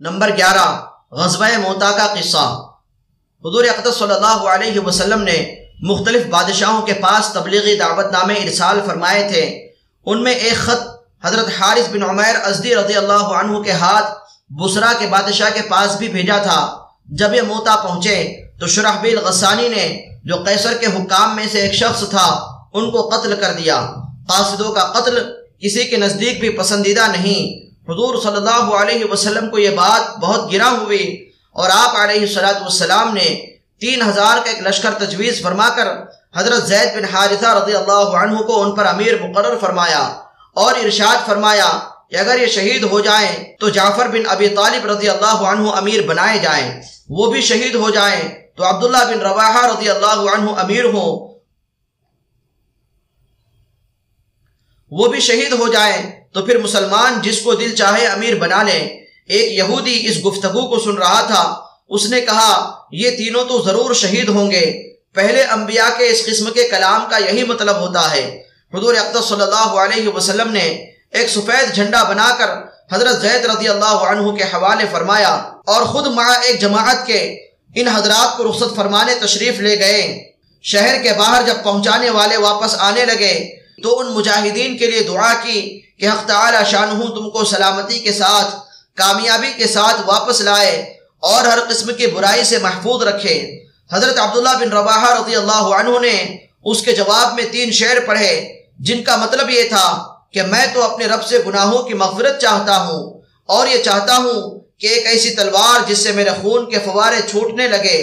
[0.00, 0.80] Number گیارہ،
[1.10, 2.60] غزوہ موتا کا قصہ۔
[3.44, 8.80] حضور اقدس صلی اللہ علیہ وسلم نے مختلف بادشاہوں کے پاس تبلیغی دعوت نامے ارسال
[8.86, 9.68] فرمائے تھے۔
[10.06, 10.88] ان میں ایک خط
[11.24, 15.96] حضرت حارث بن عمیر ازدی رضی اللہ عنہ کے ہاتھ بسرا کے بادشاہ کے پاس
[15.96, 21.36] بھی بھیجا تھا۔ جب یہ موتا پہنچے تو شرحبیل غسانی نے جو قیصر کے حکام
[21.36, 23.92] میں سے ایک شخص تھا، ان کو قتل کر دیا۔
[24.28, 29.58] قاصدوں کا قتل کسی کے نزدیک بھی پسندیدہ نہیں۔ حضور صلی اللہ علیہ وسلم کو
[29.58, 31.04] یہ بات بہت گرا ہوئی
[31.56, 33.28] اور آپ علیہ صلاۃ والسلام نے
[33.82, 35.88] تین ہزار کا ایک لشکر تجویز فرما کر
[36.36, 40.00] حضرت زید بن حارثہ رضی اللہ عنہ کو ان پر امیر مقرر فرمایا
[40.56, 41.68] اور ارشاد فرمایا
[42.10, 43.30] کہ اگر یہ شہید ہو جائیں
[43.60, 46.80] تو جعفر بن ابی طالب رضی اللہ عنہ امیر بنائے جائیں
[47.10, 48.20] وہ بھی شہید ہو جائیں
[48.56, 51.24] تو عبداللہ بن رواحہ رضی اللہ عنہ امیر ہوں
[54.92, 56.02] وہ بھی شہید ہو جائیں
[56.36, 58.88] تو پھر مسلمان جس کو دل چاہے امیر بنا لیں۔
[59.28, 63.94] ایک یہودی اس گفتگو کو سن رہا تھا۔ اس نے کہا، یہ تینوں تو ضرور
[63.94, 68.42] شہید ہوں گے۔ پہلے انبیاء کے اس قسم کے کلام کا یہی مطلب ہوتا ہے۔
[68.74, 72.50] حضور اقدس صلی اللہ علیہ وسلم نے ایک سفید جھنڈا بنا کر
[72.92, 75.34] حضرت زید رضی اللہ عنہ کے حوالے فرمایا
[75.66, 77.38] اور خود مع ایک جماعت کے
[77.74, 80.32] ان حضرات کو رخصت فرمانے تشریف لے گئے۔
[80.62, 85.32] شہر کے باہر جب پہنچانے والے واپس آنے لگے تو ان مجاہدین کے لیے دعا
[85.42, 85.60] کی
[85.98, 88.54] کہ حق تعالی شانہ تم کو سلامتی کے ساتھ،
[88.98, 90.74] کامیابی کے ساتھ واپس لائے
[91.22, 93.36] اور ہر قسم کی برائی سے محفوظ رکھے۔
[93.92, 96.16] حضرت عبداللہ بن رواحہ رضی اللہ عنہ نے
[96.64, 98.32] اس کے جواب میں تین شعر پڑھے،
[98.78, 99.86] جن کا مطلب یہ تھا
[100.32, 103.02] کہ میں تو اپنے رب سے گناہوں کی مغفرت چاہتا ہوں
[103.48, 107.68] اور یہ چاہتا ہوں کہ ایک ایسی تلوار جس سے میرے خون کے فوارے چھوٹنے
[107.68, 107.98] لگے،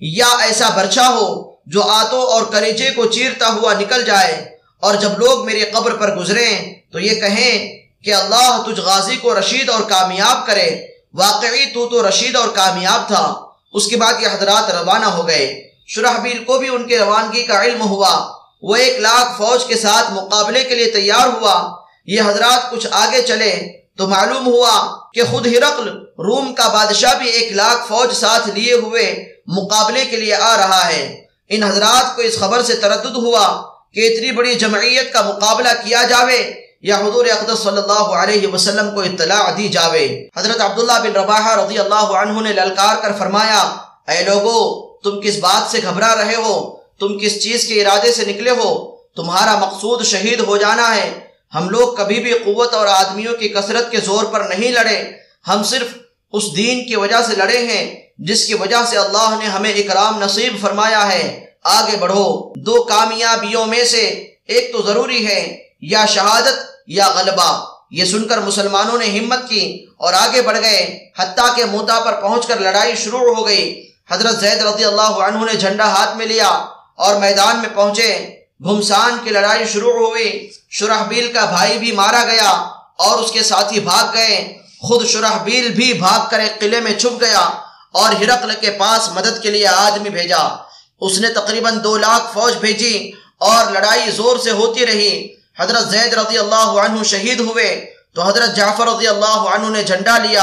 [0.00, 1.28] یا ایسا برچا ہو
[1.66, 4.51] جو آتوں اور کلیجے کو چیرتا ہوا نکل جائے۔
[4.82, 9.38] اور جب لوگ میری قبر پر گزریں تو یہ کہیں کہ اللہ تجھ غازی کو
[9.38, 10.70] رشید اور کامیاب کرے۔
[11.14, 13.34] واقعی تو تو رشید اور کامیاب تھا۔
[13.72, 17.64] اس کے بعد یہ حضرات روانہ ہو گئے۔ شرحبیل کو بھی ان کے روانگی کا
[17.64, 21.70] علم ہوا۔ وہ ایک لاکھ فوج کے ساتھ مقابلے کے لیے تیار ہوا۔
[22.06, 27.28] یہ حضرات کچھ آگے چلے تو معلوم ہوا کہ خود ہرقل روم کا بادشاہ بھی
[27.28, 32.22] ایک لاکھ فوج ساتھ لیے ہوئے مقابلے کے لیے آ رہا ہے۔ ان حضرات کو
[32.22, 37.26] اس خبر سے تردد ہوا کہ اتنی بڑی جمعیت کا مقابلہ کیا جاوے یا حضور
[37.26, 41.94] اقدس صلی اللہ علیہ وسلم کو اطلاع دی جاوے۔ حضرت عبداللہ بن رباحہ رضی اللہ
[41.94, 43.60] عنہ نے للکار کر فرمایا،
[44.08, 48.24] اے لوگو، تم کس بات سے گھبرا رہے ہو؟ تم کس چیز کے ارادے سے
[48.24, 51.10] نکلے ہو؟ تمہارا مقصود شہید ہو جانا ہے۔
[51.54, 55.04] ہم لوگ کبھی بھی قوت اور آدمیوں کی کثرت کے زور پر نہیں لڑے۔
[55.48, 55.86] ہم صرف
[56.32, 60.22] اس دین کی وجہ سے لڑے ہیں، جس کی وجہ سے اللہ نے ہمیں اکرام
[60.22, 66.54] نصیب فرمایا ہے۔ آگے بڑھو۔ دو کامیابیوں میں سے ایک تو ضروری ہے یا شہادت
[66.86, 71.64] یا غلبہ۔ یہ سن کر مسلمانوں نے ہمت کی اور آگے بڑھ گئے۔ حتیٰ کہ
[71.64, 75.88] موتا پر پہنچ کر لڑائی شروع ہو گئی۔ حضرت زید رضی اللہ عنہ نے جھنڈا
[75.88, 76.48] ہاتھ میں لیا
[76.96, 82.50] اور میدان میں پہنچے۔ گھمسان کی لڑائی شروع ہوئی۔ شرحبیل کا بھائی بھی مارا گیا
[82.96, 87.20] اور اس کے ساتھی بھاگ گئے۔ خود شرحبیل بھی بھاگ کر ایک قلعے میں چھپ
[87.20, 87.50] گیا
[87.92, 90.71] اور ہرقل کے پاس مدد کے لیے آدمی بھیجا۔
[91.02, 96.14] اس نے تقریباً دو لاکھ فوج بھیجی اور لڑائی زور سے ہوتی رہی۔ حضرت زید
[96.14, 97.70] رضی اللہ عنہ شہید ہوئے۔
[98.14, 100.42] تو حضرت جعفر رضی اللہ عنہ نے جھنڈا لیا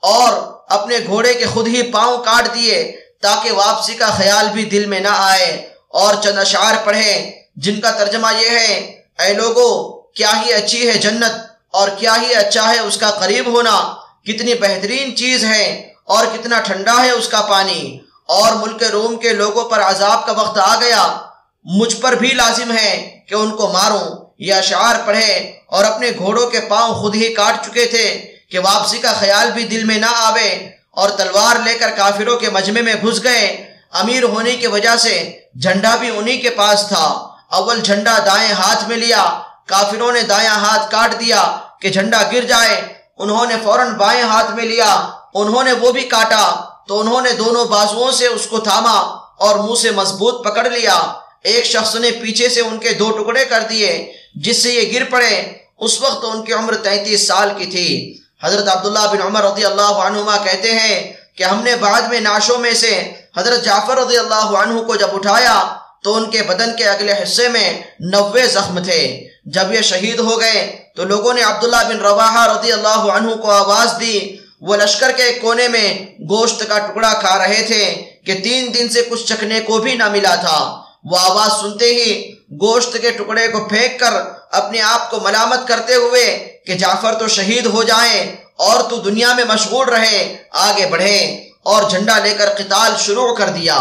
[0.00, 0.32] اور
[0.68, 5.00] اپنے گھوڑے کے خود ہی پاؤں کاٹ دیے تاکہ واپسی کا خیال بھی دل میں
[5.00, 8.74] نہ آئے اور چند اشعار پڑھے جن کا ترجمہ یہ ہے،
[9.18, 11.34] اے لوگو، کیا ہی اچھی ہے جنت
[11.70, 13.94] اور کیا ہی اچھا ہے اس کا قریب ہونا۔
[14.26, 17.98] کتنی بہترین چیز ہے اور کتنا ٹھنڈا ہے اس کا پانی۔
[18.28, 21.18] اور ملک روم کے لوگوں پر عذاب کا وقت آ گیا۔
[21.64, 26.50] مجھ پر بھی لازم ہے کہ ان کو ماروں یا شعار پڑھے اور اپنے گھوڑوں
[26.50, 30.06] کے پاؤں خود ہی کاٹ چکے تھے کہ واپسی کا خیال بھی دل میں نہ
[30.06, 34.96] آوے اور تلوار لے کر کافروں کے مجمع میں گھس گئے۔ امیر ہونے کی وجہ
[34.96, 40.22] سے جھنڈا بھی انہی کے پاس تھا۔ اول جھنڈا دائیں ہاتھ میں لیا۔ کافروں نے
[40.22, 45.08] دائیں ہاتھ کاٹ دیا کہ جھنڈا گر جائے۔ انہوں نے فوراً بائیں ہاتھ میں لیا۔
[45.34, 48.98] انہوں نے وہ بھی کاٹا۔ تو انہوں نے دونوں بازوؤں سے اس کو تھاما
[49.38, 53.44] اور منہ سے مضبوط پکڑ لیا۔ ایک شخص نے پیچھے سے ان کے دو ٹکڑے
[53.44, 57.66] کر دیے، جس سے یہ گر پڑے۔ اس وقت ان کی عمر تینتیس سال کی
[57.66, 62.20] تھی۔ حضرت عبداللہ بن عمر رضی اللہ عنہما کہتے ہیں کہ ہم نے بعد میں
[62.20, 66.76] ناشوں میں سے حضرت جعفر رضی اللہ عنہ کو جب اٹھایا تو ان کے بدن
[66.76, 71.42] کے اگلے حصے میں نوے زخم تھے۔ جب یہ شہید ہو گئے تو لوگوں نے
[71.42, 75.88] عبداللہ بن رواحہ رضی اللہ عنہ کو آواز دی وہ لشکر کے ایک کونے میں
[76.30, 77.84] گوشت کا ٹکڑا کھا رہے تھے
[78.26, 80.58] کہ تین دن سے کچھ چکنے کو بھی نہ ملا تھا۔
[81.04, 82.12] وہ آواز سنتے ہی
[82.60, 84.14] گوشت کے ٹکڑے کو پھینک کر
[84.52, 86.24] اپنے آپ کو ملامت کرتے ہوئے
[86.66, 91.18] کہ جعفر تو شہید ہو جائیں اور تو دنیا میں مشغول رہے، آگے بڑھے
[91.62, 93.76] اور جھنڈا لے کر قتال شروع کر دیا۔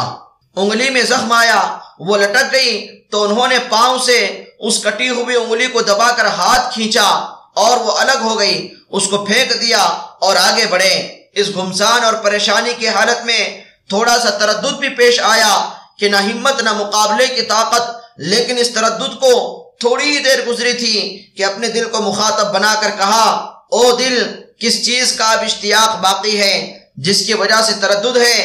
[0.56, 1.62] انگلی میں زخم آیا،
[2.00, 2.71] وہ لٹک گئی
[3.12, 4.18] تو انہوں نے پاؤں سے
[4.59, 7.07] اس کٹی ہوئی انگلی کو دبا کر ہاتھ کھینچا۔
[7.56, 8.58] اور وہ الگ ہو گئی،
[8.90, 9.82] اس کو پھینک دیا
[10.20, 10.96] اور آگے بڑھے۔
[11.34, 13.42] اس گھمسان اور پریشانی کی حالت میں
[13.90, 15.54] تھوڑا سا تردد بھی پیش آیا
[16.00, 19.34] کہ نہ ہمت نہ مقابلے کی طاقت، لیکن اس تردد کو
[19.80, 20.96] تھوڑی ہی دیر گزری تھی
[21.38, 23.28] کہ اپنے دل کو مخاطب بنا کر کہا،
[23.72, 24.16] او دل،
[24.60, 26.56] کس چیز کا اب اشتیاق باقی ہے،
[26.96, 28.38] جس کی وجہ سے تردد ہے؟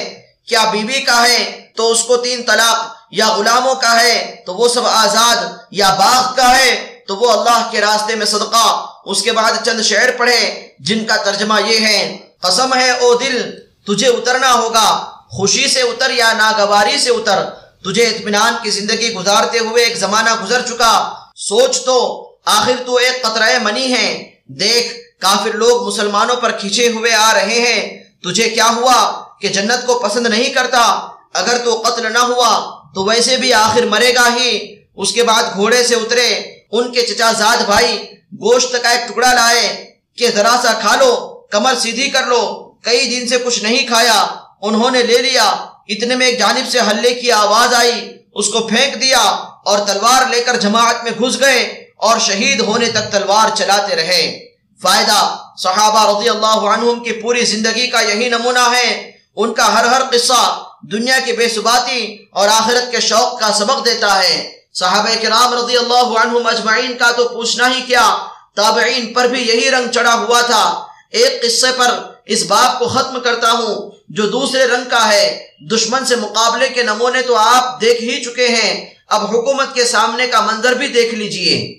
[0.49, 1.41] کیا بیوی بی کا ہے
[1.77, 6.35] تو اس کو تین طلاق، یا غلاموں کا ہے تو وہ سب آزاد، یا باغ
[6.37, 6.71] کا ہے
[7.09, 11.17] تو وہ اللہ کے راستے میں صدقہ، اس کے بعد چند شعر پڑھے جن کا
[11.17, 13.51] ترجمہ یہ ہے، قسم ہے او دل،
[13.87, 17.45] تجھے اترنا ہوگا، خوشی سے اتر یا ناگواری سے اتر،
[17.85, 23.23] تجھے اطمینان کی زندگی گزارتے ہوئے ایک زمانہ گزر چکا۔ سوچ تو، آخر تو ایک
[23.23, 28.69] قطرہ منی ہے۔ دیکھ، کافر لوگ مسلمانوں پر کھینچے ہوئے آ رہے ہیں۔ تجھے کیا
[28.77, 33.53] ہوا کہ جنت کو پسند نہیں کرتا؟ اگر تو قتل نہ ہوا تو ویسے بھی
[33.53, 37.97] آخر مرے گا ہی۔ اس کے بعد گھوڑے سے اترے۔ ان کے چچا زاد بھائی
[38.33, 43.07] گوشت کا ایک ٹکڑا لائے کہ ذرا سا کھا لو، کمر سیدھی کر لو۔ کئی
[43.07, 44.27] دن سے کچھ نہیں کھایا،
[44.63, 45.45] انہوں نے لے لیا۔
[45.89, 49.19] اتنے میں ایک جانب سے ہلے کی آواز آئی، اس کو پھینک دیا
[49.65, 54.49] اور تلوار لے کر جماعت میں گھس گئے اور شہید ہونے تک تلوار چلاتے رہے۔
[54.83, 59.85] فائدہ، صحابہ رضی اللہ عنہم کی پوری زندگی کا یہی نمونہ ہے۔ ان کا ہر
[59.85, 60.63] ہر قصہ
[60.93, 65.77] دنیا کی بے ثباتی اور آخرت کے شوق کا سبق دیتا ہے۔ صحابہ کرام رضی
[65.77, 68.17] اللہ عنہم اجمعین کا تو پوچھنا ہی کیا،
[68.55, 73.21] تابعین پر بھی یہی رنگ چڑھا ہوا تھا۔ ایک قصے پر اس باب کو ختم
[73.21, 78.03] کرتا ہوں، جو دوسرے رنگ کا ہے۔ دشمن سے مقابلے کے نمونے تو آپ دیکھ
[78.03, 81.77] ہی چکے ہیں۔ اب حکومت کے سامنے کا منظر بھی دیکھ لیجیے۔